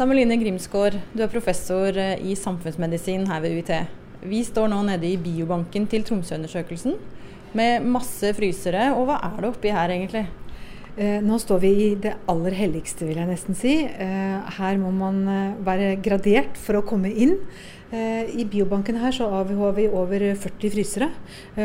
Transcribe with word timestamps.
Sameline 0.00 0.38
Grimsgaard, 0.40 0.94
du 1.12 1.20
er 1.20 1.28
professor 1.28 1.92
eh, 2.00 2.22
i 2.24 2.32
samfunnsmedisin 2.32 3.26
her 3.28 3.42
ved 3.44 3.58
UiT. 3.58 3.72
Vi 4.30 4.38
står 4.48 4.70
nå 4.72 4.78
nede 4.86 5.04
i 5.04 5.18
biobanken 5.20 5.84
til 5.92 6.06
Tromsøundersøkelsen 6.08 6.94
med 7.60 7.84
masse 7.84 8.30
frysere. 8.38 8.86
Og 8.96 9.10
hva 9.10 9.18
er 9.26 9.36
det 9.42 9.50
oppi 9.50 9.74
her 9.76 9.92
egentlig? 9.92 10.24
Eh, 10.96 11.18
nå 11.20 11.36
står 11.44 11.60
vi 11.66 11.74
i 11.84 11.90
det 12.00 12.14
aller 12.32 12.56
helligste, 12.56 13.10
vil 13.10 13.20
jeg 13.20 13.28
nesten 13.28 13.60
si. 13.60 13.76
Eh, 13.84 14.56
her 14.56 14.80
må 14.80 14.88
man 15.02 15.20
være 15.68 15.98
gradert 16.00 16.56
for 16.56 16.80
å 16.80 16.86
komme 16.88 17.12
inn. 17.12 17.36
I 17.90 18.44
biobanken 18.46 19.02
her 19.02 19.12
så 19.12 19.28
har 19.34 19.48
vi 19.50 19.88
over 19.90 20.30
40 20.38 20.70
frysere, 20.72 21.10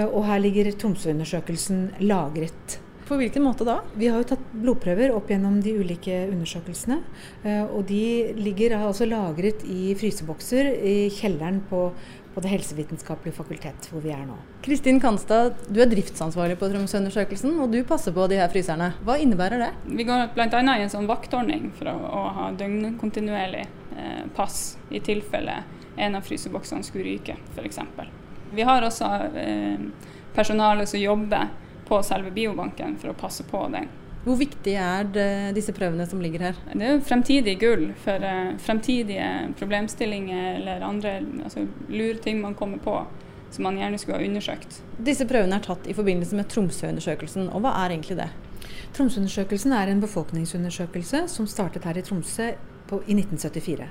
og 0.10 0.26
her 0.26 0.42
ligger 0.42 0.74
Tromsøundersøkelsen 0.74 1.86
lagret. 2.02 2.82
På 3.06 3.20
hvilken 3.20 3.44
måte 3.46 3.66
da? 3.68 3.80
Vi 3.94 4.08
har 4.10 4.18
jo 4.18 4.26
tatt 4.32 4.46
blodprøver 4.50 5.12
opp 5.14 5.30
gjennom 5.30 5.60
de 5.62 5.76
ulike 5.78 6.24
undersøkelsene. 6.32 6.98
Eh, 7.46 7.64
og 7.66 7.86
de 7.90 8.34
ligger 8.40 8.80
altså 8.80 9.06
lagret 9.06 9.62
i 9.70 9.94
frysebokser 10.00 10.72
i 10.74 10.96
kjelleren 11.14 11.60
på, 11.70 11.92
på 12.34 12.42
Det 12.42 12.50
helsevitenskapelige 12.52 13.38
fakultet, 13.38 13.86
hvor 13.92 14.02
vi 14.02 14.10
er 14.12 14.24
nå. 14.26 14.40
Kristin 14.66 14.98
Kanstad, 15.00 15.54
du 15.70 15.78
er 15.84 15.92
driftsansvarlig 15.92 16.58
på 16.60 16.68
Tromsøundersøkelsen, 16.72 17.54
og 17.62 17.70
du 17.72 17.78
passer 17.88 18.16
på 18.16 18.26
de 18.32 18.40
her 18.42 18.50
fryserne. 18.52 18.90
Hva 19.06 19.20
innebærer 19.22 19.62
det? 19.62 19.70
Vi 19.86 20.08
går 20.10 20.34
bl.a. 20.34 20.50
i 20.50 20.84
en 20.88 20.92
sånn 20.92 21.08
vaktordning 21.08 21.70
for 21.78 21.92
å, 21.94 21.96
å 21.96 22.24
ha 22.40 22.48
døgnkontinuerlig 22.58 23.68
eh, 23.96 24.24
pass 24.36 24.80
i 24.90 25.04
tilfelle 25.06 25.62
en 25.96 26.18
av 26.18 26.26
fryseboksene 26.26 26.84
skulle 26.84 27.06
ryke, 27.06 27.38
f.eks. 27.54 27.80
Vi 28.56 28.66
har 28.66 28.84
også 28.84 29.12
eh, 29.38 29.86
personale 30.36 30.90
som 30.90 31.00
jobber 31.00 31.54
på 31.88 32.02
selve 32.04 32.32
biobanken 32.36 32.98
for 33.02 33.12
å 33.12 33.18
passe 33.18 33.46
på 33.48 33.66
den. 33.74 33.90
Hvor 34.26 34.40
viktig 34.40 34.74
er 34.82 35.06
det, 35.14 35.28
disse 35.54 35.74
prøvene 35.76 36.08
som 36.10 36.22
ligger 36.22 36.48
her? 36.48 36.62
Det 36.72 36.82
er 36.82 36.96
jo 36.96 37.04
fremtidig 37.06 37.60
gull 37.62 37.92
for 38.02 38.24
uh, 38.26 38.56
fremtidige 38.58 39.28
problemstillinger 39.60 40.56
eller 40.56 40.86
andre 40.88 41.20
altså, 41.46 41.68
lure 41.94 42.18
ting 42.24 42.42
man 42.42 42.58
kommer 42.58 42.82
på 42.82 42.98
som 43.54 43.68
man 43.68 43.78
gjerne 43.78 44.00
skulle 44.02 44.18
ha 44.18 44.26
undersøkt. 44.26 44.80
Disse 44.98 45.28
prøvene 45.30 45.60
er 45.60 45.68
tatt 45.68 45.86
i 45.88 45.94
forbindelse 45.96 46.36
med 46.36 46.50
Tromsøundersøkelsen, 46.52 47.52
og 47.54 47.62
hva 47.64 47.76
er 47.84 47.94
egentlig 47.94 48.18
det? 48.20 48.32
Tromsøundersøkelsen 48.98 49.76
er 49.78 49.92
en 49.92 50.02
befolkningsundersøkelse 50.04 51.28
som 51.32 51.48
startet 51.48 51.86
her 51.88 52.00
i 52.00 52.04
Tromsø 52.06 52.50
på, 52.90 53.02
i 53.06 53.18
1974. 53.18 53.90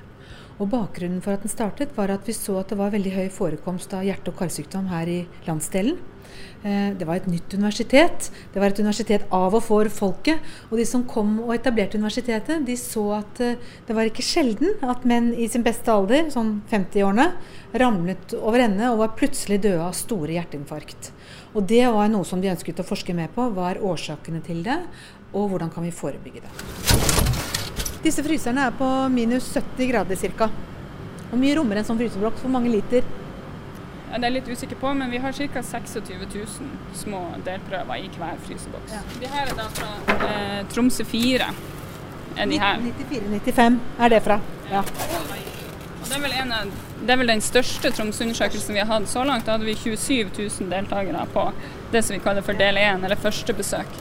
Og 0.55 0.69
Bakgrunnen 0.71 1.19
for 1.23 1.35
at 1.35 1.43
den 1.43 1.51
startet, 1.51 1.95
var 1.97 2.13
at 2.13 2.27
vi 2.27 2.33
så 2.35 2.61
at 2.61 2.69
det 2.71 2.79
var 2.79 2.93
veldig 2.93 3.11
høy 3.11 3.25
forekomst 3.33 3.93
av 3.97 4.05
hjerte- 4.07 4.31
og 4.31 4.37
karsykdom 4.39 4.87
her 4.87 5.09
i 5.11 5.17
landsdelen. 5.47 5.97
Eh, 6.63 6.93
det 6.97 7.05
var 7.05 7.19
et 7.19 7.27
nytt 7.27 7.53
universitet. 7.53 8.29
Det 8.53 8.61
var 8.61 8.71
et 8.71 8.79
universitet 8.79 9.25
av 9.35 9.53
og 9.53 9.63
for 9.63 9.89
folket. 9.91 10.39
Og 10.71 10.79
de 10.79 10.85
som 10.87 11.03
kom 11.07 11.37
og 11.43 11.53
etablerte 11.57 11.99
universitetet, 11.99 12.63
de 12.65 12.77
så 12.79 13.03
at 13.19 13.41
eh, 13.43 13.59
det 13.87 13.97
var 13.97 14.07
ikke 14.07 14.25
sjelden 14.25 14.79
at 14.81 15.03
menn 15.03 15.33
i 15.35 15.49
sin 15.51 15.65
beste 15.65 15.91
alder, 15.91 16.31
sånn 16.33 16.61
50-årene, 16.71 17.27
ramlet 17.75 18.37
over 18.39 18.63
ende 18.65 18.93
og 18.93 19.03
var 19.03 19.13
plutselig 19.19 19.59
døde 19.67 19.83
av 19.83 19.93
store 19.97 20.37
hjerteinfarkt. 20.37 21.11
Og 21.55 21.67
det 21.67 21.83
var 21.91 22.07
noe 22.11 22.27
som 22.27 22.41
de 22.41 22.51
ønsket 22.53 22.79
å 22.79 22.87
forske 22.87 23.15
mer 23.15 23.29
på. 23.35 23.51
Hva 23.51 23.73
er 23.73 23.83
årsakene 23.83 24.41
til 24.45 24.63
det, 24.65 24.79
og 25.35 25.51
hvordan 25.51 25.71
kan 25.73 25.83
vi 25.83 25.93
forebygge 25.95 26.47
det. 26.47 27.14
Disse 28.05 28.21
fryserne 28.21 28.67
er 28.67 28.73
på 28.77 28.87
minus 29.09 29.47
70 29.49 29.87
grader 29.89 30.19
ca. 30.37 30.47
Hvor 31.31 31.39
mye 31.41 31.55
rommer 31.57 31.79
en 31.81 31.87
sånn 31.87 31.97
fryseblokk? 31.97 32.37
Hvor 32.37 32.51
mange 32.53 32.69
liter? 32.69 33.07
Ja, 34.11 34.19
det 34.21 34.27
er 34.27 34.33
litt 34.35 34.49
usikker 34.51 34.77
på, 34.77 34.91
men 34.93 35.09
vi 35.09 35.17
har 35.23 35.33
ca. 35.33 35.63
26 35.65 36.11
000 36.35 36.45
små 36.93 37.21
delprøver 37.47 38.03
i 38.03 38.11
hver 38.13 38.37
fryseboks. 38.45 38.93
Ja. 38.93 39.01
De 39.23 39.31
her 39.33 39.49
er 39.49 39.57
da 39.57 39.65
fra 39.79 40.19
eh, 40.29 40.61
Tromsø 40.69 41.07
4. 41.09 41.49
Er 42.37 42.51
de 42.51 42.59
her. 42.61 42.85
94-95 43.09 43.81
er 43.97 44.13
det 44.13 44.21
fra. 44.27 44.37
Ja. 44.69 44.83
Det, 44.85 46.21
er 46.21 46.53
av, 46.59 46.71
det 47.01 47.15
er 47.15 47.21
vel 47.23 47.33
den 47.33 47.41
største 47.41 47.89
Tromsø-undersøkelsen 47.89 48.77
vi 48.77 48.83
har 48.83 48.91
hatt 48.91 49.09
så 49.09 49.25
langt. 49.25 49.49
Da 49.49 49.57
hadde 49.57 49.65
vi 49.65 49.73
27 49.81 50.29
000 50.37 50.69
deltakere 50.77 51.25
på 51.33 51.49
det 51.89 52.05
som 52.05 52.13
vi 52.13 52.21
kaller 52.21 52.45
for 52.45 52.61
del 52.61 52.77
1, 52.77 53.01
eller 53.09 53.17
første 53.17 53.57
besøk. 53.57 53.97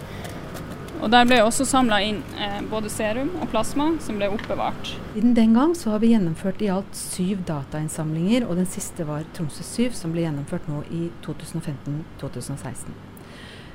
Og 1.05 1.11
Der 1.13 1.27
ble 1.29 1.37
også 1.45 1.67
samla 1.69 1.99
inn 2.01 2.23
eh, 2.41 2.63
både 2.71 2.89
serum 2.89 3.35
og 3.37 3.51
plasma 3.53 3.91
som 4.01 4.17
ble 4.17 4.31
oppbevart. 4.33 4.95
Siden 5.13 5.35
den 5.37 5.53
gang 5.53 5.75
så 5.77 5.93
har 5.93 6.01
vi 6.01 6.15
gjennomført 6.15 6.65
i 6.65 6.71
alt 6.73 6.97
syv 6.97 7.43
datainnsamlinger, 7.45 8.47
og 8.49 8.57
den 8.57 8.69
siste 8.73 9.05
var 9.05 9.27
Tromsø 9.37 9.67
7, 9.69 9.93
som 9.99 10.15
ble 10.15 10.25
gjennomført 10.25 10.65
nå 10.71 10.81
i 10.89 11.11
2015-2016. 11.27 12.97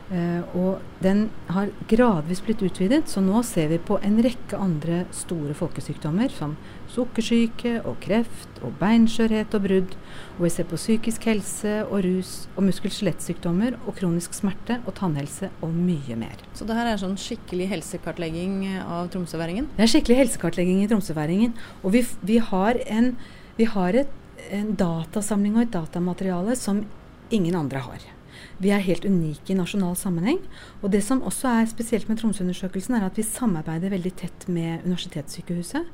Uh, 0.09 0.41
og 0.57 1.03
den 1.03 1.27
har 1.53 1.69
gradvis 1.91 2.41
blitt 2.41 2.63
utvidet, 2.65 3.03
så 3.11 3.21
nå 3.21 3.43
ser 3.45 3.67
vi 3.69 3.77
på 3.77 3.99
en 4.01 4.17
rekke 4.25 4.57
andre 4.57 5.03
store 5.13 5.53
folkesykdommer 5.53 6.33
som 6.33 6.55
sukkersyke 6.89 7.75
og 7.83 7.99
kreft 8.01 8.57
og 8.65 8.73
beinskjørhet 8.81 9.53
og 9.53 9.65
brudd. 9.67 9.95
Og 10.39 10.47
vi 10.47 10.51
ser 10.55 10.67
på 10.69 10.79
psykisk 10.81 11.29
helse 11.29 11.75
og 11.85 12.01
rus 12.07 12.33
og 12.55 12.65
muskel-skjelettsykdommer 12.71 13.77
og 13.83 13.99
kronisk 14.01 14.33
smerte 14.37 14.79
og 14.85 14.95
tannhelse 14.97 15.51
og 15.61 15.77
mye 15.77 16.17
mer. 16.17 16.41
Så 16.57 16.65
det 16.65 16.77
her 16.79 16.89
er 16.89 17.01
sånn 17.01 17.17
skikkelig 17.19 17.69
helsekartlegging 17.75 18.63
av 18.81 19.11
tromsøværingen? 19.13 19.69
Det 19.77 19.85
er 19.85 19.93
skikkelig 19.93 20.21
helsekartlegging 20.23 20.83
i 20.83 20.89
tromsøværingen. 20.89 21.57
Og 21.83 21.93
vi, 21.93 22.07
vi 22.25 22.41
har, 22.49 22.81
en, 22.89 23.13
vi 23.61 23.69
har 23.69 24.03
et, 24.05 24.15
en 24.49 24.71
datasamling 24.79 25.59
og 25.59 25.67
et 25.67 25.75
datamateriale 25.77 26.57
som 26.57 26.81
ingen 27.29 27.59
andre 27.59 27.85
har. 27.85 28.15
Vi 28.61 28.71
er 28.73 28.83
helt 28.85 29.05
unike 29.07 29.53
i 29.53 29.57
nasjonal 29.57 29.95
sammenheng. 29.99 30.41
Og 30.81 30.91
det 30.93 31.03
som 31.05 31.23
også 31.25 31.51
er 31.61 31.69
spesielt 31.71 32.09
med 32.09 32.21
Tromsøundersøkelsen, 32.21 32.97
er 32.97 33.07
at 33.07 33.19
vi 33.19 33.27
samarbeider 33.27 33.93
veldig 33.93 34.13
tett 34.19 34.47
med 34.47 34.85
Universitetssykehuset. 34.87 35.87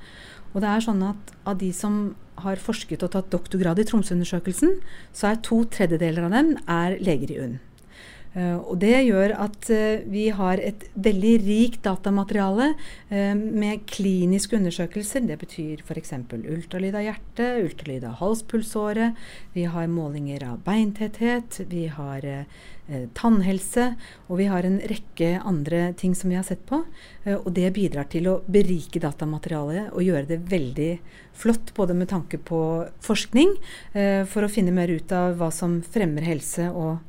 Og 0.53 0.63
det 0.63 0.71
er 0.71 0.85
sånn 0.85 1.03
at 1.03 1.35
av 1.45 1.59
de 1.59 1.71
som 1.75 2.15
har 2.43 2.59
forsket 2.61 3.03
og 3.05 3.13
tatt 3.15 3.31
doktorgrad 3.33 3.79
i 3.79 3.87
Tromsøundersøkelsen, 3.87 4.77
så 5.15 5.31
er 5.31 5.41
to 5.43 5.63
tredjedeler 5.71 6.27
av 6.27 6.35
dem 6.35 6.55
er 6.67 6.99
leger 7.03 7.31
i 7.31 7.39
UNN. 7.43 7.57
Uh, 8.35 8.59
og 8.67 8.79
Det 8.83 8.91
gjør 9.07 9.31
at 9.45 9.69
uh, 9.71 10.03
vi 10.11 10.25
har 10.35 10.59
et 10.59 10.81
veldig 10.99 11.33
rikt 11.45 11.85
datamateriale 11.87 12.73
uh, 12.75 13.31
med 13.31 13.85
kliniske 13.87 14.57
undersøkelser. 14.59 15.23
Det 15.23 15.37
betyr 15.39 15.83
f.eks. 15.85 16.11
ultralyd 16.35 16.97
av 16.99 17.05
hjertet, 17.07 17.63
ultralyd 17.63 18.03
av 18.09 18.19
halspulsåre. 18.19 19.13
Vi 19.55 19.63
har 19.71 19.87
målinger 19.87 20.43
av 20.51 20.59
beintetthet, 20.67 21.61
vi 21.71 21.87
har 21.87 22.25
tannhelse, 23.17 23.87
og 24.29 24.37
vi 24.37 24.45
har 24.45 24.65
en 24.67 24.75
rekke 24.85 25.39
andre 25.41 25.87
ting 25.97 26.11
som 26.13 26.29
vi 26.29 26.35
har 26.37 26.45
sett 26.45 26.61
på. 26.69 26.83
og 27.25 27.47
det 27.55 27.71
bidrar 27.73 28.05
til 28.13 28.27
å 28.29 28.35
berike 28.45 29.01
datamaterialet 29.01 29.89
og 29.89 30.05
gjøre 30.05 30.29
det 30.29 30.37
veldig 30.51 30.91
flott, 31.33 31.73
både 31.73 31.95
med 31.97 32.11
tanke 32.13 32.37
på 32.37 32.59
forskning, 33.01 33.55
for 34.29 34.45
å 34.45 34.51
finne 34.51 34.75
mer 34.75 34.93
ut 34.93 35.11
av 35.17 35.33
hva 35.39 35.49
som 35.49 35.79
fremmer 35.81 36.29
helse 36.29 36.69
og 36.69 36.99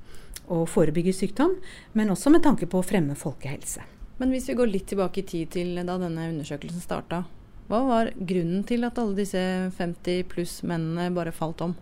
å 0.52 0.64
forebygge 0.70 1.14
sykdom, 1.16 1.56
men 1.92 2.12
også 2.12 2.32
med 2.34 2.44
tanke 2.46 2.68
på 2.70 2.80
å 2.80 2.86
fremme 2.86 3.16
folkehelse. 3.18 3.84
Men 4.20 4.32
hvis 4.32 4.48
vi 4.48 4.56
går 4.56 4.70
litt 4.72 4.86
tilbake 4.88 5.20
i 5.20 5.28
tid 5.28 5.50
til 5.52 5.74
da 5.82 5.98
denne 6.00 6.30
undersøkelsen 6.30 6.80
starta, 6.80 7.24
hva 7.66 7.80
var 7.82 8.12
grunnen 8.16 8.62
til 8.66 8.86
at 8.86 8.98
alle 9.02 9.18
disse 9.18 9.40
50 9.76 10.28
pluss 10.30 10.60
mennene 10.62 11.10
bare 11.14 11.34
falt 11.34 11.64
om? 11.66 11.74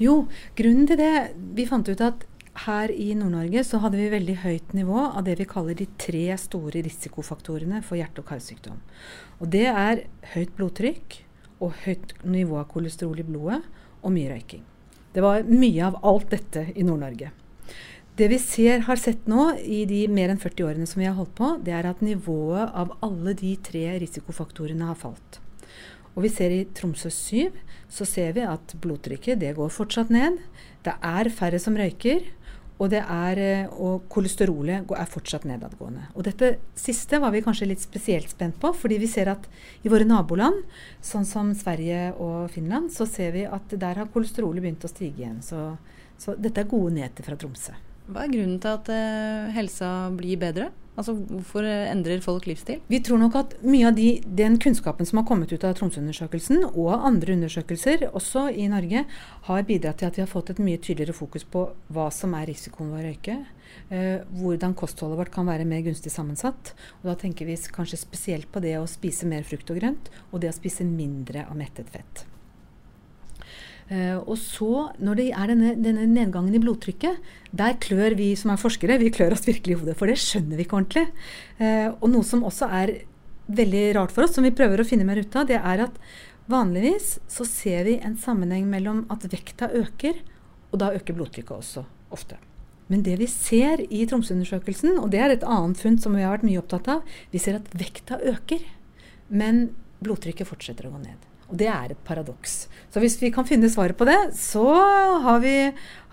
Jo, 0.00 0.24
grunnen 0.56 0.86
til 0.88 0.98
det 1.00 1.34
Vi 1.56 1.66
fant 1.68 1.88
ut 1.88 2.00
at 2.04 2.24
her 2.64 2.90
i 2.90 3.10
Nord-Norge 3.18 3.64
så 3.66 3.80
hadde 3.82 3.98
vi 3.98 4.10
veldig 4.12 4.36
høyt 4.44 4.74
nivå 4.78 5.00
av 5.08 5.24
det 5.26 5.34
vi 5.40 5.46
kaller 5.50 5.74
de 5.74 5.88
tre 5.98 6.36
store 6.38 6.84
risikofaktorene 6.86 7.82
for 7.82 7.98
hjerte- 7.98 8.22
og 8.22 8.28
karsykdom. 8.30 8.78
Og 9.42 9.50
det 9.50 9.66
er 9.66 10.04
høyt 10.36 10.54
blodtrykk 10.56 11.18
og 11.58 11.74
høyt 11.84 12.14
nivå 12.22 12.60
av 12.62 12.68
kolesterol 12.70 13.18
i 13.20 13.26
blodet 13.26 13.60
og 14.02 14.14
mye 14.14 14.30
røyking. 14.30 14.62
Det 15.14 15.22
var 15.22 15.46
mye 15.50 15.82
av 15.90 15.98
alt 16.06 16.30
dette 16.30 16.68
i 16.74 16.86
Nord-Norge. 16.86 17.32
Det 18.14 18.28
vi 18.30 18.38
ser, 18.38 18.84
har 18.86 19.00
sett 19.00 19.24
nå 19.26 19.48
i 19.58 19.80
de 19.90 20.04
mer 20.06 20.30
enn 20.30 20.38
40 20.38 20.68
årene 20.68 20.86
som 20.86 21.00
vi 21.02 21.08
har 21.08 21.16
holdt 21.18 21.34
på, 21.38 21.48
det 21.66 21.74
er 21.74 21.88
at 21.90 22.02
nivået 22.04 22.70
av 22.70 22.92
alle 23.02 23.34
de 23.38 23.56
tre 23.58 23.88
risikofaktorene 23.98 24.86
har 24.86 24.98
falt. 25.00 25.40
Og 26.14 26.22
vi 26.22 26.30
ser 26.30 26.54
i 26.54 26.62
Tromsø 26.70 27.10
7 27.10 27.50
så 27.90 28.06
ser 28.06 28.36
vi 28.36 28.44
at 28.46 28.76
blodtrykket 28.82 29.40
det 29.42 29.54
går 29.58 29.72
fortsatt 29.74 30.12
ned. 30.14 30.38
Det 30.86 30.94
er 30.94 31.30
færre 31.34 31.58
som 31.62 31.76
røyker. 31.78 32.22
Og, 32.82 32.90
er, 32.90 33.38
eh, 33.38 33.74
og 33.78 34.08
kolesterolet 34.10 34.90
er 34.90 35.10
fortsatt 35.10 35.46
nedadgående. 35.46 36.08
Og 36.18 36.26
dette 36.26 36.56
siste 36.74 37.20
var 37.22 37.30
vi 37.30 37.44
kanskje 37.44 37.68
litt 37.70 37.84
spesielt 37.84 38.32
spent 38.34 38.58
på, 38.60 38.72
fordi 38.74 38.98
vi 38.98 39.10
ser 39.10 39.30
at 39.30 39.46
i 39.86 39.92
våre 39.92 40.06
naboland, 40.08 40.64
sånn 41.04 41.26
som 41.28 41.54
Sverige 41.54 42.08
og 42.18 42.50
Finland, 42.50 42.90
så 42.90 43.06
ser 43.06 43.30
vi 43.36 43.46
at 43.46 43.76
der 43.78 44.02
har 44.02 44.10
kolesterolet 44.10 44.64
begynt 44.64 44.86
å 44.86 44.90
stige 44.90 45.22
igjen. 45.22 45.38
Så, 45.46 45.76
så 46.18 46.34
dette 46.34 46.64
er 46.64 46.70
gode 46.70 46.96
nyheter 46.98 47.26
fra 47.26 47.38
Tromsø. 47.38 47.76
Hva 48.10 48.26
er 48.26 48.34
grunnen 48.34 48.58
til 48.60 48.74
at 48.74 48.90
eh, 48.92 49.52
helsa 49.54 49.92
blir 50.18 50.42
bedre? 50.42 50.72
Altså 50.94 51.16
Hvorfor 51.18 51.66
endrer 51.66 52.22
folk 52.22 52.46
livsstil? 52.46 52.78
Vi 52.90 53.00
tror 53.02 53.18
nok 53.18 53.38
at 53.40 53.54
mye 53.66 53.88
av 53.88 53.96
de, 53.96 54.08
den 54.24 54.60
kunnskapen 54.62 55.08
som 55.08 55.18
har 55.20 55.26
kommet 55.26 55.50
ut 55.50 55.64
av 55.66 55.74
Tromsø-undersøkelsen, 55.78 56.62
og 56.70 56.92
andre 56.94 57.34
undersøkelser 57.34 58.06
også 58.12 58.46
i 58.54 58.68
Norge, 58.70 59.02
har 59.48 59.66
bidratt 59.66 59.98
til 60.02 60.10
at 60.10 60.18
vi 60.18 60.22
har 60.22 60.30
fått 60.30 60.54
et 60.54 60.62
mye 60.62 60.78
tydeligere 60.78 61.16
fokus 61.16 61.46
på 61.50 61.66
hva 61.94 62.06
som 62.14 62.36
er 62.38 62.46
risikoen 62.52 62.92
ved 62.94 63.02
å 63.02 63.08
røyke. 63.08 63.38
Eh, 63.90 64.22
hvordan 64.38 64.76
kostholdet 64.78 65.18
vårt 65.18 65.32
kan 65.34 65.48
være 65.50 65.66
mer 65.68 65.82
gunstig 65.86 66.12
sammensatt. 66.14 66.74
Og 67.02 67.10
da 67.10 67.16
tenker 67.18 67.48
vi 67.48 67.58
kanskje 67.74 68.00
spesielt 68.00 68.50
på 68.54 68.62
det 68.62 68.76
å 68.78 68.86
spise 68.90 69.26
mer 69.30 69.42
frukt 69.46 69.74
og 69.74 69.82
grønt, 69.82 70.12
og 70.30 70.44
det 70.44 70.52
å 70.52 70.56
spise 70.56 70.86
mindre 70.86 71.48
av 71.48 71.58
mettet 71.58 71.90
fett. 71.90 72.26
Uh, 73.90 74.16
og 74.24 74.36
så, 74.40 74.88
når 74.96 75.18
det 75.20 75.26
er 75.36 75.50
denne, 75.52 75.72
denne, 75.76 76.06
nedgangen 76.08 76.54
i 76.56 76.60
blodtrykket, 76.62 77.18
der 77.52 77.74
klør 77.82 78.16
vi 78.16 78.30
som 78.38 78.54
er 78.54 78.60
forskere 78.60 78.96
vi 79.02 79.10
klør 79.12 79.36
oss 79.36 79.44
virkelig 79.44 79.76
i 79.76 79.80
hodet, 79.82 79.96
for 80.00 80.08
det 80.08 80.16
skjønner 80.22 80.56
vi 80.56 80.64
ikke 80.64 80.78
ordentlig. 80.78 81.04
Uh, 81.60 81.90
og 81.98 82.08
noe 82.14 82.24
som 82.26 82.46
også 82.48 82.70
er 82.80 82.94
veldig 83.52 83.84
rart 83.98 84.14
for 84.14 84.24
oss, 84.24 84.32
som 84.38 84.46
vi 84.46 84.54
prøver 84.56 84.80
å 84.80 84.88
finne 84.88 85.04
mer 85.04 85.20
ut 85.20 85.36
av, 85.36 85.48
det 85.50 85.60
er 85.60 85.84
at 85.84 86.00
vanligvis 86.50 87.18
så 87.30 87.44
ser 87.48 87.84
vi 87.88 87.98
en 88.00 88.16
sammenheng 88.20 88.66
mellom 88.72 89.04
at 89.12 89.26
vekta 89.32 89.68
øker, 89.76 90.20
og 90.72 90.80
da 90.80 90.90
øker 90.96 91.16
blodtrykket 91.16 91.56
også 91.56 91.84
ofte. 92.14 92.40
Men 92.92 93.04
det 93.04 93.16
vi 93.20 93.28
ser 93.30 93.80
i 93.84 94.04
Tromsø-undersøkelsen, 94.08 94.98
og 95.00 95.10
det 95.12 95.20
er 95.24 95.32
et 95.32 95.46
annet 95.48 95.80
funn 95.80 95.96
som 96.00 96.16
vi 96.16 96.24
har 96.24 96.34
vært 96.34 96.48
mye 96.48 96.60
opptatt 96.60 96.90
av, 96.98 97.14
vi 97.32 97.40
ser 97.40 97.60
at 97.60 97.70
vekta 97.76 98.20
øker, 98.32 98.64
men 99.28 99.70
blodtrykket 100.04 100.48
fortsetter 100.48 100.88
å 100.88 100.92
gå 100.96 101.00
ned. 101.04 101.30
Og 101.50 101.56
det 101.60 101.68
er 101.70 101.92
et 101.92 102.04
paradoks. 102.06 102.64
Så 102.92 103.02
hvis 103.02 103.18
vi 103.20 103.32
kan 103.34 103.46
finne 103.48 103.70
svaret 103.72 103.98
på 103.98 104.06
det, 104.08 104.18
så 104.38 104.64
har 105.24 105.42
vi, 105.44 105.56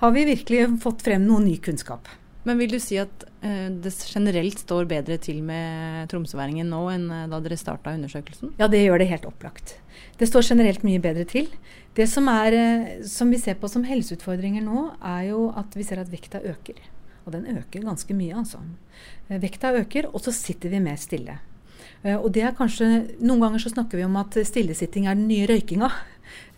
har 0.01 0.15
vi 0.15 0.27
virkelig 0.33 0.65
fått 0.83 1.05
frem 1.05 1.23
noe 1.27 1.43
ny 1.43 1.57
kunnskap. 1.63 2.09
Men 2.43 2.57
vil 2.57 2.71
du 2.73 2.79
si 2.81 2.97
at 2.97 3.25
eh, 3.45 3.67
det 3.69 3.91
generelt 4.09 4.63
står 4.63 4.87
bedre 4.89 5.19
til 5.21 5.43
med 5.45 6.09
tromsøværingen 6.09 6.71
nå 6.73 6.79
enn 6.89 7.03
eh, 7.13 7.27
da 7.29 7.37
dere 7.43 7.59
starta 7.59 7.93
undersøkelsen? 7.93 8.55
Ja, 8.57 8.69
det 8.71 8.81
gjør 8.81 9.03
det 9.03 9.11
helt 9.11 9.27
opplagt. 9.29 9.75
Det 10.17 10.29
står 10.29 10.47
generelt 10.49 10.81
mye 10.85 11.01
bedre 11.03 11.27
til. 11.29 11.51
Det 11.97 12.07
som, 12.09 12.29
er, 12.33 12.57
eh, 12.57 13.05
som 13.05 13.29
vi 13.29 13.37
ser 13.41 13.59
på 13.61 13.69
som 13.69 13.85
helseutfordringer 13.85 14.65
nå, 14.65 14.87
er 15.05 15.29
jo 15.29 15.51
at 15.59 15.77
vi 15.77 15.85
ser 15.85 16.01
at 16.01 16.09
vekta 16.09 16.41
øker. 16.49 16.81
Og 17.27 17.35
den 17.35 17.45
øker 17.59 17.85
ganske 17.85 18.17
mye, 18.17 18.33
altså. 18.41 18.63
Eh, 19.29 19.37
vekta 19.41 19.75
øker, 19.77 20.09
og 20.09 20.25
så 20.25 20.33
sitter 20.33 20.73
vi 20.73 20.81
mer 20.81 20.97
stille. 20.97 21.37
Eh, 22.03 22.17
og 22.17 22.31
det 22.33 22.45
er 22.47 22.55
kanskje, 22.57 22.87
Noen 23.21 23.43
ganger 23.43 23.61
så 23.61 23.73
snakker 23.73 23.99
vi 23.99 24.07
om 24.07 24.17
at 24.21 24.37
stillesitting 24.47 25.07
er 25.07 25.19
den 25.19 25.29
nye 25.29 25.49
røykinga. 25.49 25.91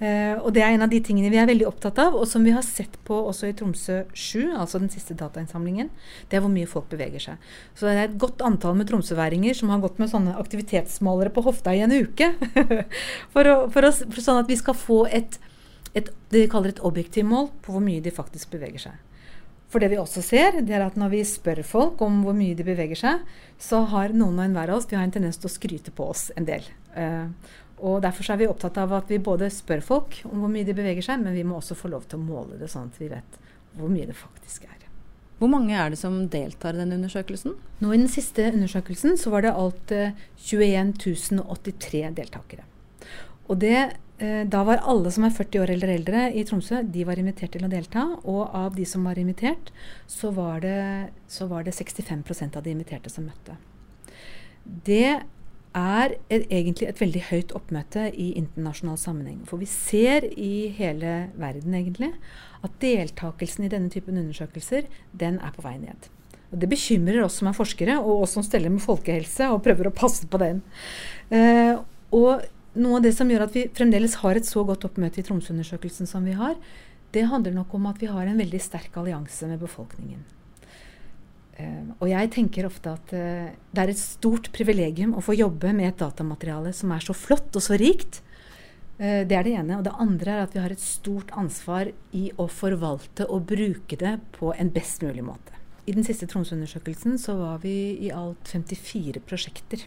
Uh, 0.03 0.35
og 0.43 0.51
Det 0.53 0.61
er 0.61 0.73
en 0.73 0.83
av 0.83 0.91
de 0.91 0.99
tingene 1.01 1.31
vi 1.31 1.37
er 1.39 1.47
veldig 1.47 1.65
opptatt 1.69 1.99
av, 2.01 2.15
og 2.17 2.25
som 2.27 2.43
vi 2.43 2.51
har 2.53 2.65
sett 2.65 2.97
på 3.07 3.15
også 3.29 3.47
i 3.49 3.53
Tromsø 3.57 4.01
7, 4.11 4.51
altså 4.59 4.81
den 4.81 4.91
siste 4.91 5.15
datainnsamlingen. 5.17 5.89
Det 6.29 6.37
er 6.37 6.43
hvor 6.43 6.51
mye 6.51 6.69
folk 6.69 6.89
beveger 6.91 7.23
seg. 7.23 7.47
Så 7.77 7.87
det 7.87 7.93
er 7.93 8.09
et 8.09 8.17
godt 8.21 8.43
antall 8.45 8.75
med 8.77 8.89
tromsøværinger 8.89 9.55
som 9.57 9.71
har 9.71 9.81
gått 9.83 10.01
med 10.01 10.11
sånne 10.11 10.35
aktivitetsmålere 10.41 11.31
på 11.33 11.45
hofta 11.45 11.75
i 11.77 11.83
en 11.85 11.93
uke. 11.93 12.33
for, 13.33 13.47
å, 13.47 13.55
for, 13.73 13.87
å, 13.87 13.93
for, 13.93 14.21
sånn 14.25 14.43
at 14.43 14.51
vi 14.51 14.59
skal 14.59 14.77
få 14.77 15.03
et, 15.07 15.39
et, 15.93 16.11
det 16.33 16.45
vi 16.45 16.51
kaller 16.51 16.73
et 16.73 16.83
objektivmål 16.83 17.49
på 17.63 17.77
hvor 17.77 17.85
mye 17.85 18.03
de 18.03 18.13
faktisk 18.13 18.53
beveger 18.57 18.89
seg. 18.89 18.99
For 19.73 19.81
det 19.81 19.89
vi 19.89 19.97
også 19.97 20.21
ser, 20.21 20.59
det 20.61 20.75
er 20.77 20.83
at 20.85 20.97
når 21.01 21.09
vi 21.15 21.23
spør 21.25 21.63
folk 21.65 22.01
om 22.05 22.19
hvor 22.21 22.35
mye 22.37 22.53
de 22.53 22.65
beveger 22.67 22.99
seg, 22.99 23.23
så 23.57 23.81
har 23.89 24.13
noen 24.13 24.37
og 24.37 24.45
enhver 24.45 24.69
av 24.69 24.77
oss 24.77 24.85
vi 24.91 24.99
har 24.99 25.07
en 25.07 25.13
tendens 25.15 25.41
til 25.41 25.49
å 25.49 25.53
skryte 25.55 25.93
på 25.97 26.11
oss 26.13 26.27
en 26.37 26.45
del. 26.45 26.67
Uh, 26.93 27.33
og 27.81 28.03
Derfor 28.05 28.29
er 28.29 28.43
vi 28.43 28.51
opptatt 28.51 28.77
av 28.77 28.93
at 28.93 29.09
vi 29.09 29.17
både 29.17 29.49
spør 29.51 29.81
folk 29.81 30.19
om 30.29 30.43
hvor 30.43 30.53
mye 30.53 30.67
de 30.67 30.77
beveger 30.77 31.09
seg, 31.09 31.25
men 31.25 31.33
vi 31.33 31.45
må 31.47 31.57
også 31.57 31.79
få 31.79 31.89
lov 31.89 32.05
til 32.05 32.21
å 32.21 32.27
måle 32.27 32.61
det, 32.61 32.69
sånn 32.69 32.93
at 32.93 33.01
vi 33.01 33.09
vet 33.15 33.41
hvor 33.73 33.89
mye 33.89 34.05
det 34.05 34.15
faktisk 34.15 34.69
er. 34.69 34.77
Hvor 35.41 35.49
mange 35.49 35.73
er 35.75 35.89
det 35.91 35.97
som 35.99 36.21
deltar 36.31 36.77
i 36.77 36.79
denne 36.83 36.99
undersøkelsen? 37.01 37.57
Nå 37.81 37.89
I 37.91 37.97
den 38.03 38.11
siste 38.11 38.45
undersøkelsen 38.53 39.17
så 39.19 39.33
var 39.33 39.43
det 39.43 39.57
alt 39.57 39.91
21 39.91 40.93
eh, 40.93 41.41
083 41.41 42.03
deltakere. 42.21 42.67
Og 43.51 43.59
det 43.59 43.77
Eh, 44.23 44.43
da 44.47 44.61
var 44.63 44.83
alle 44.87 45.11
som 45.11 45.25
er 45.25 45.33
40 45.33 45.63
år 45.63 45.73
eller 45.73 45.91
eldre 45.95 46.23
i 46.37 46.43
Tromsø, 46.47 46.83
de 46.85 47.03
var 47.07 47.19
invitert 47.19 47.55
til 47.55 47.65
å 47.65 47.71
delta. 47.71 48.05
Og 48.23 48.43
av 48.55 48.75
de 48.77 48.85
som 48.87 49.05
var 49.07 49.19
invitert, 49.19 49.73
så 50.07 50.31
var 50.35 50.61
det, 50.63 51.11
så 51.27 51.49
var 51.51 51.65
det 51.65 51.75
65% 51.75 52.57
av 52.59 52.63
de 52.63 52.75
inviterte 52.75 53.11
som 53.11 53.27
møtte. 53.27 53.57
Det 54.63 55.19
er 55.73 56.13
et, 56.29 56.45
egentlig 56.53 56.87
et 56.87 57.01
veldig 57.01 57.23
høyt 57.31 57.53
oppmøte 57.57 58.07
i 58.13 58.29
internasjonal 58.39 58.99
sammenheng. 59.01 59.41
For 59.49 59.59
vi 59.59 59.67
ser 59.67 60.29
i 60.29 60.69
hele 60.77 61.33
verden 61.33 61.73
egentlig 61.75 62.13
at 62.63 62.75
deltakelsen 62.83 63.65
i 63.65 63.71
denne 63.73 63.91
typen 63.91 64.21
undersøkelser, 64.21 64.85
den 65.11 65.41
er 65.41 65.55
på 65.55 65.65
vei 65.65 65.79
ned. 65.81 66.11
Og 66.53 66.61
Det 66.61 66.69
bekymrer 66.69 67.23
oss 67.25 67.41
som 67.41 67.49
er 67.49 67.57
forskere, 67.57 67.97
og 67.97 68.27
oss 68.27 68.37
som 68.37 68.45
steller 68.45 68.69
med 68.69 68.85
folkehelse 68.85 69.49
og 69.49 69.63
prøver 69.65 69.89
å 69.89 69.97
passe 69.97 70.29
på 70.29 70.37
den. 70.37 70.61
Eh, 71.33 71.81
og 72.13 72.45
noe 72.79 72.97
av 72.97 73.05
det 73.05 73.13
som 73.15 73.29
gjør 73.29 73.45
at 73.45 73.55
vi 73.55 73.67
fremdeles 73.75 74.17
har 74.23 74.37
et 74.37 74.47
så 74.47 74.63
godt 74.67 74.87
oppmøte 74.87 75.21
i 75.21 75.25
Tromsø-undersøkelsen 75.27 76.09
som 76.09 76.25
vi 76.25 76.35
har, 76.37 76.55
det 77.13 77.27
handler 77.29 77.53
nok 77.53 77.73
om 77.77 77.85
at 77.91 77.99
vi 78.01 78.09
har 78.09 78.25
en 78.25 78.39
veldig 78.39 78.61
sterk 78.61 78.95
allianse 78.97 79.47
med 79.49 79.61
befolkningen. 79.61 80.23
Uh, 81.53 81.93
og 81.99 82.07
jeg 82.09 82.31
tenker 82.33 82.65
ofte 82.65 82.95
at 82.95 83.11
uh, 83.13 83.49
det 83.53 83.81
er 83.83 83.91
et 83.91 84.01
stort 84.01 84.49
privilegium 84.55 85.13
å 85.13 85.21
få 85.21 85.35
jobbe 85.37 85.69
med 85.77 85.91
et 85.91 85.99
datamateriale 86.01 86.71
som 86.73 86.89
er 86.95 87.05
så 87.05 87.13
flott 87.13 87.53
og 87.53 87.61
så 87.61 87.77
rikt. 87.77 88.23
Uh, 88.97 89.21
det 89.29 89.37
er 89.37 89.45
det 89.45 89.53
ene. 89.59 89.77
Og 89.77 89.85
det 89.85 89.93
andre 90.01 90.33
er 90.33 90.47
at 90.47 90.57
vi 90.57 90.63
har 90.63 90.73
et 90.73 90.81
stort 90.81 91.29
ansvar 91.37 91.91
i 92.17 92.31
å 92.41 92.49
forvalte 92.49 93.29
og 93.29 93.45
bruke 93.53 93.99
det 94.01 94.15
på 94.39 94.49
en 94.57 94.73
best 94.73 95.05
mulig 95.05 95.27
måte. 95.29 95.62
I 95.83 95.91
den 95.91 96.05
siste 96.07 96.27
Tromsø-undersøkelsen 96.31 97.17
så 97.19 97.35
var 97.35 97.57
vi 97.63 97.73
i 98.05 98.11
alt 98.15 98.47
54 98.47 99.19
prosjekter. 99.27 99.83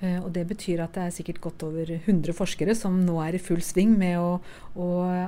Uh, 0.00 0.22
og 0.24 0.30
Det 0.32 0.46
betyr 0.48 0.80
at 0.84 0.94
det 0.94 1.02
er 1.02 1.12
sikkert 1.12 1.40
godt 1.44 1.64
over 1.66 1.90
100 1.92 2.32
forskere 2.36 2.76
som 2.78 2.96
nå 3.04 3.18
er 3.20 3.36
i 3.36 3.42
full 3.42 3.60
sving 3.64 3.96
med 3.98 4.16
å, 4.20 4.38
å 4.76 4.86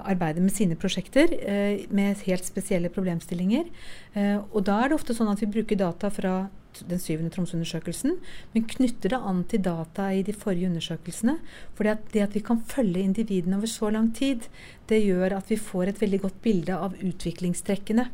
arbeide 0.08 0.44
med 0.44 0.54
sine 0.54 0.78
prosjekter 0.80 1.34
uh, 1.42 1.84
med 1.92 2.24
helt 2.24 2.48
spesielle 2.48 2.92
problemstillinger. 2.92 3.68
Uh, 4.16 4.38
og 4.52 4.64
Da 4.68 4.80
er 4.80 4.88
det 4.88 5.00
ofte 5.00 5.16
sånn 5.16 5.32
at 5.32 5.44
vi 5.44 5.50
bruker 5.58 5.76
data 5.76 6.08
fra 6.14 6.46
den 6.88 7.00
syvende 7.02 7.32
Tromsø-undersøkelsen, 7.34 8.18
men 8.54 8.66
knytter 8.70 9.12
det 9.12 9.20
an 9.30 9.42
til 9.50 9.62
data 9.64 10.08
i 10.14 10.22
de 10.24 10.34
forrige 10.36 10.68
undersøkelsene. 10.70 11.38
For 11.76 11.88
det 11.88 12.22
at 12.24 12.36
vi 12.36 12.44
kan 12.44 12.62
følge 12.68 13.02
individene 13.02 13.58
over 13.58 13.70
så 13.70 13.90
lang 13.92 14.12
tid, 14.14 14.46
det 14.88 15.02
gjør 15.02 15.36
at 15.40 15.50
vi 15.50 15.60
får 15.60 15.90
et 15.90 16.00
veldig 16.00 16.22
godt 16.28 16.40
bilde 16.44 16.76
av 16.76 16.96
utviklingstrekkene. 16.96 18.08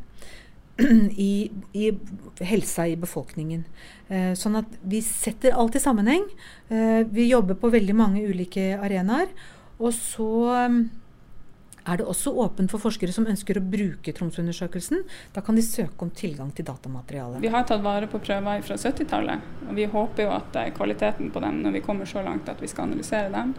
i, 1.29 1.51
i, 1.73 1.91
helsa 2.41 2.87
i 2.91 2.97
befolkningen. 2.99 3.63
Eh, 4.09 4.33
sånn 4.39 4.59
at 4.59 4.79
vi 4.83 5.03
setter 5.07 5.55
alt 5.55 5.77
i 5.79 5.83
sammenheng. 5.83 6.27
Eh, 6.69 7.05
vi 7.07 7.29
jobber 7.29 7.59
på 7.59 7.71
veldig 7.75 7.95
mange 7.99 8.25
ulike 8.27 8.73
arenaer. 8.83 9.31
Og 9.79 9.95
så 9.95 10.29
um, 10.71 10.85
er 11.85 11.99
det 12.01 12.07
også 12.09 12.33
åpent 12.41 12.73
for 12.73 12.83
forskere 12.83 13.13
som 13.13 13.27
ønsker 13.29 13.59
å 13.59 13.63
bruke 13.63 14.15
Tromsø-undersøkelsen. 14.17 15.03
Da 15.35 15.43
kan 15.45 15.59
de 15.59 15.65
søke 15.67 16.07
om 16.07 16.13
tilgang 16.15 16.51
til 16.57 16.67
datamateriale. 16.69 17.43
Vi 17.45 17.53
har 17.53 17.67
tatt 17.69 17.85
vare 17.85 18.09
på 18.11 18.23
prøver 18.25 18.65
fra 18.65 18.79
70-tallet, 18.81 19.51
og 19.69 19.79
vi 19.79 19.87
håper 19.91 20.27
jo 20.27 20.35
at 20.35 20.59
eh, 20.61 20.73
kvaliteten 20.77 21.31
på 21.35 21.43
dem 21.45 21.63
når 21.65 21.79
vi 21.79 21.85
kommer 21.87 22.09
så 22.09 22.25
langt 22.25 22.49
at 22.51 22.63
vi 22.63 22.71
skal 22.71 22.89
analysere 22.89 23.31
dem, 23.35 23.55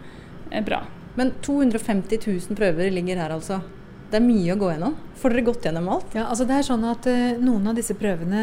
er 0.50 0.66
bra. 0.66 0.84
Men 1.16 1.32
250 1.40 2.20
000 2.26 2.58
prøver 2.58 2.92
ligger 2.92 3.22
her 3.22 3.32
altså? 3.32 3.62
Det 4.06 4.20
er 4.20 4.22
mye 4.22 4.54
å 4.54 4.58
gå 4.60 4.68
gjennom. 4.70 4.92
Får 5.18 5.32
dere 5.32 5.42
gått 5.48 5.64
gjennom 5.66 5.88
alt? 5.90 6.12
Ja, 6.14 6.28
altså 6.30 6.44
det 6.46 6.54
er 6.54 6.66
sånn 6.66 6.84
at 6.86 7.08
uh, 7.10 7.38
Noen 7.42 7.66
av 7.66 7.78
disse 7.78 7.96
prøvene 7.98 8.40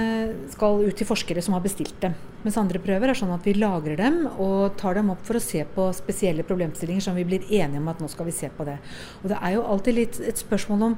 skal 0.51 0.81
ut 0.83 0.97
til 0.99 1.07
forskere 1.07 1.43
som 1.45 1.55
har 1.55 1.63
bestilt 1.63 1.95
dem. 2.03 2.17
Mens 2.43 2.57
andre 2.59 2.81
prøver 2.83 3.13
er 3.13 3.15
sånn 3.15 3.31
at 3.31 3.45
vi 3.47 3.53
lagrer 3.55 3.95
dem 3.95 4.25
og 4.33 4.75
tar 4.79 4.97
dem 4.99 5.13
opp 5.13 5.21
for 5.23 5.39
å 5.39 5.43
se 5.43 5.61
på 5.75 5.85
spesielle 5.95 6.43
problemstillinger 6.43 7.05
som 7.05 7.15
vi 7.15 7.23
blir 7.29 7.45
enige 7.47 7.79
om 7.79 7.87
at 7.93 8.01
nå 8.03 8.09
skal 8.11 8.27
vi 8.27 8.35
se 8.35 8.51
på 8.51 8.67
det. 8.67 8.75
Og 9.21 9.31
Det 9.31 9.37
er 9.39 9.55
jo 9.55 9.63
alltid 9.63 9.99
litt 10.01 10.19
et 10.19 10.43
spørsmål 10.43 10.89
om 10.89 10.97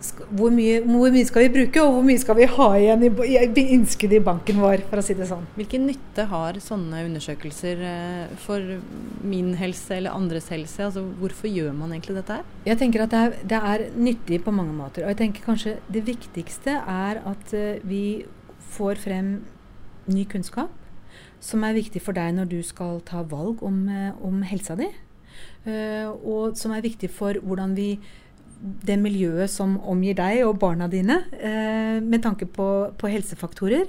hvor 0.00 0.52
mye, 0.54 0.80
hvor 0.86 1.12
mye, 1.12 1.26
skal 1.28 1.44
vi 1.44 1.52
bruke, 1.58 1.82
og 1.82 1.94
hvor 1.94 2.04
mye 2.06 2.20
skal 2.20 2.36
vi 2.38 2.46
ha 2.48 2.68
igjen 2.78 3.02
i, 3.04 3.10
i 3.28 3.64
innskuddet 3.76 4.20
i 4.20 4.24
banken 4.24 4.60
vår, 4.62 4.84
for 4.88 5.00
å 5.00 5.04
si 5.04 5.16
det 5.18 5.28
sånn. 5.28 5.44
Hvilken 5.58 5.84
nytte 5.90 6.24
har 6.30 6.56
sånne 6.64 7.02
undersøkelser 7.08 7.82
eh, 7.84 8.32
for 8.40 8.78
min 9.26 9.52
helse 9.60 9.98
eller 9.98 10.16
andres 10.16 10.48
helse? 10.54 10.80
Altså, 10.86 11.04
hvorfor 11.20 11.52
gjør 11.52 11.74
man 11.76 11.92
egentlig 11.92 12.16
dette 12.16 12.38
her? 12.38 12.48
Jeg 12.68 12.80
tenker 12.80 13.04
at 13.04 13.12
det 13.12 13.20
er, 13.20 13.36
det 13.52 13.60
er, 13.72 13.86
nyttig 14.00 14.40
på 14.46 14.54
mange 14.54 14.72
måter. 14.76 15.04
Og 15.04 15.12
jeg 15.12 15.20
tenker 15.20 15.44
kanskje 15.44 15.76
det 15.92 16.06
viktigste 16.08 16.78
er 16.80 17.20
at 17.28 17.54
uh, 17.56 17.82
vi 17.84 18.24
får 18.72 19.02
frem 19.02 19.34
ny 20.10 20.24
kunnskap 20.30 20.72
som 21.44 21.64
er 21.64 21.76
viktig 21.76 22.00
for 22.04 22.16
deg 22.16 22.32
når 22.36 22.48
du 22.48 22.58
skal 22.64 23.02
ta 23.08 23.20
valg 23.28 23.60
om, 23.66 23.84
uh, 23.90 24.16
om 24.24 24.40
helsa 24.48 24.78
di. 24.80 24.88
Og 25.60 26.56
som 26.56 26.72
er 26.72 26.80
viktig 26.84 27.10
for 27.12 27.36
hvordan 27.44 27.74
vi 27.76 27.90
det 28.60 28.98
miljøet 29.00 29.50
som 29.50 29.78
omgir 29.88 30.18
deg 30.18 30.44
og 30.46 30.58
barna 30.60 30.88
dine, 30.90 31.22
eh, 31.32 32.00
med 32.00 32.22
tanke 32.24 32.46
på, 32.46 32.66
på, 32.98 33.08
helsefaktorer. 33.08 33.88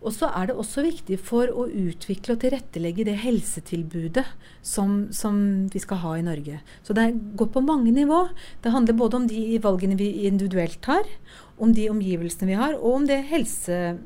Og 0.00 0.14
så 0.16 0.30
er 0.32 0.48
det 0.48 0.56
også 0.56 0.80
viktig 0.86 1.18
for 1.20 1.50
å 1.52 1.66
utvikle 1.68 2.32
og 2.32 2.40
tilrettelegge 2.40 3.04
det 3.04 3.18
helsetilbudet 3.20 4.24
som, 4.64 5.10
som, 5.12 5.36
vi 5.68 5.82
skal 5.82 6.00
ha 6.00 6.14
i 6.16 6.24
Norge. 6.24 6.62
Så 6.86 6.96
det 6.96 7.10
går 7.36 7.50
på 7.52 7.60
mange 7.60 7.92
nivå. 7.92 8.22
Det 8.64 8.72
handler 8.72 8.96
både 8.96 9.18
om 9.18 9.26
de 9.28 9.58
valgene 9.60 9.98
vi 10.00 10.24
individuelt 10.30 10.80
tar, 10.80 11.04
om 11.60 11.74
de 11.76 11.90
omgivelsene 11.92 12.48
vi 12.48 12.56
har, 12.56 12.78
og 12.78 13.02
om 13.02 13.10
det 13.10 13.18
helse, 13.28 13.98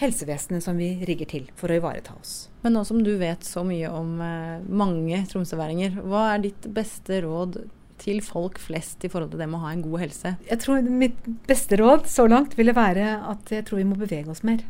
helsevesenet 0.00 0.64
som 0.64 0.80
vi 0.80 0.94
rigger 1.04 1.28
til 1.28 1.50
for 1.60 1.68
å 1.68 1.76
ivareta 1.82 2.16
oss. 2.16 2.46
Men 2.64 2.78
nå 2.78 2.86
som 2.88 3.02
du 3.04 3.12
vet 3.20 3.44
så 3.44 3.66
mye 3.66 3.92
om 3.92 4.16
eh, 4.24 4.64
mange 4.72 5.20
tromsøværinger, 5.28 6.00
hva 6.00 6.30
er 6.30 6.46
ditt 6.46 6.72
beste 6.72 7.20
råd 7.26 7.60
til 8.02 8.20
folk 8.24 8.58
flest 8.60 9.04
i 9.06 9.10
forhold 9.12 9.32
til 9.32 9.42
det 9.42 9.48
med 9.48 9.60
å 9.60 9.64
ha 9.66 9.72
en 9.72 9.84
god 9.84 10.02
helse? 10.04 10.34
Jeg 10.48 10.62
tror 10.62 10.84
Mitt 10.86 11.18
beste 11.48 11.78
råd 11.80 12.08
så 12.10 12.26
langt 12.30 12.56
ville 12.58 12.74
være 12.76 13.16
at 13.30 13.52
jeg 13.54 13.66
tror 13.68 13.82
vi 13.82 13.88
må 13.88 13.98
bevege 14.00 14.32
oss 14.32 14.44
mer. 14.46 14.64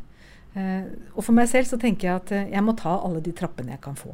Uh, 0.52 0.84
og 1.16 1.24
for 1.24 1.32
meg 1.32 1.48
selv 1.48 1.64
så 1.64 1.78
tenker 1.80 2.10
jeg 2.10 2.20
at 2.20 2.32
uh, 2.36 2.40
jeg 2.52 2.64
må 2.64 2.74
ta 2.76 2.92
alle 3.00 3.22
de 3.24 3.32
trappene 3.32 3.72
jeg 3.72 3.80
kan 3.84 3.96
få. 3.96 4.12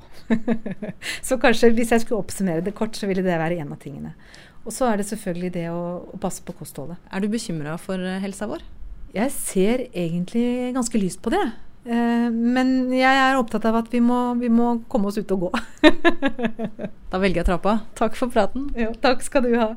så 1.27 1.39
kanskje 1.43 1.73
hvis 1.75 1.91
jeg 1.91 2.05
skulle 2.05 2.23
oppsummere 2.23 2.63
det 2.63 2.77
kort, 2.79 2.95
så 2.95 3.11
ville 3.11 3.25
det 3.27 3.41
være 3.41 3.59
en 3.59 3.75
av 3.75 3.81
tingene. 3.83 4.15
Og 4.63 4.71
så 4.75 4.87
er 4.87 5.01
det 5.01 5.09
selvfølgelig 5.09 5.51
det 5.57 5.67
å, 5.73 5.83
å 6.15 6.21
passe 6.23 6.45
på 6.47 6.55
kostholdet. 6.61 7.01
Er 7.11 7.25
du 7.25 7.31
bekymra 7.33 7.75
for 7.83 7.99
uh, 7.99 8.21
helsa 8.23 8.47
vår? 8.51 8.63
Jeg 9.17 9.35
ser 9.35 9.83
egentlig 9.89 10.77
ganske 10.77 11.01
lyst 11.01 11.23
på 11.25 11.33
det. 11.35 11.43
Men 11.85 12.93
jeg 12.93 13.21
er 13.23 13.39
opptatt 13.39 13.65
av 13.69 13.79
at 13.81 13.93
vi 13.93 14.01
må, 14.05 14.35
vi 14.41 14.51
må 14.53 14.79
komme 14.91 15.09
oss 15.09 15.19
ut 15.21 15.31
og 15.37 15.47
gå. 15.47 15.51
da 17.13 17.21
velger 17.21 17.43
jeg 17.43 17.49
trappa. 17.49 17.79
Takk 17.99 18.19
for 18.19 18.33
praten. 18.33 18.69
Jo, 18.77 18.91
takk 19.03 19.23
skal 19.25 19.47
du 19.47 19.55
ha. 19.57 19.73